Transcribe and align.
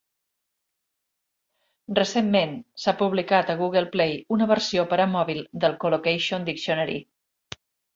Recentment, 1.99 2.57
s'ha 2.85 2.95
publicar 3.03 3.43
a 3.55 3.59
Google 3.63 3.91
Play 3.99 4.19
una 4.39 4.51
versió 4.57 4.91
per 4.97 5.03
a 5.05 5.11
mòbil 5.17 5.49
del 5.67 5.81
Collocation 5.87 6.53
Dictionary. 6.53 7.03